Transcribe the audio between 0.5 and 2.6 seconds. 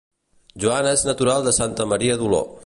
Juan és natural de Santa Maria d'Oló